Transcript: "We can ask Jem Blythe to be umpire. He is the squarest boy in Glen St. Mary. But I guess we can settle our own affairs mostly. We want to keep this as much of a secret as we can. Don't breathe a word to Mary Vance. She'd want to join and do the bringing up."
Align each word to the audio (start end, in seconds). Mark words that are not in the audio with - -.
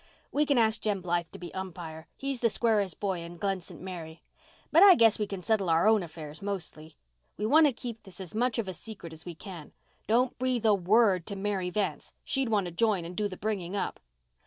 "We 0.31 0.47
can 0.47 0.57
ask 0.57 0.81
Jem 0.81 0.99
Blythe 1.01 1.27
to 1.31 1.37
be 1.37 1.53
umpire. 1.53 2.07
He 2.17 2.31
is 2.31 2.41
the 2.41 2.49
squarest 2.49 2.99
boy 2.99 3.19
in 3.19 3.37
Glen 3.37 3.61
St. 3.61 3.79
Mary. 3.79 4.23
But 4.71 4.81
I 4.81 4.95
guess 4.95 5.19
we 5.19 5.27
can 5.27 5.43
settle 5.43 5.69
our 5.69 5.87
own 5.87 6.01
affairs 6.01 6.41
mostly. 6.41 6.95
We 7.37 7.45
want 7.45 7.67
to 7.67 7.71
keep 7.71 8.01
this 8.01 8.19
as 8.19 8.33
much 8.33 8.57
of 8.57 8.67
a 8.67 8.73
secret 8.73 9.13
as 9.13 9.25
we 9.25 9.35
can. 9.35 9.73
Don't 10.07 10.39
breathe 10.39 10.65
a 10.65 10.73
word 10.73 11.27
to 11.27 11.35
Mary 11.35 11.69
Vance. 11.69 12.13
She'd 12.23 12.49
want 12.49 12.65
to 12.65 12.71
join 12.71 13.05
and 13.05 13.15
do 13.15 13.27
the 13.27 13.37
bringing 13.37 13.75
up." 13.75 13.99